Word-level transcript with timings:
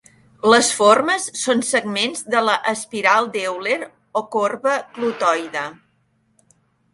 Les 0.51 0.67
formes 0.77 1.27
són 1.41 1.59
segments 1.67 2.23
de 2.35 2.41
la 2.45 2.55
espiral 2.71 3.29
d'Euler 3.35 3.77
o 4.23 4.25
corba 4.37 4.75
clotoide. 4.97 5.67